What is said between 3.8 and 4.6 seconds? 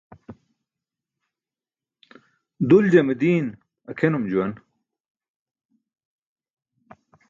akʰenum juwan.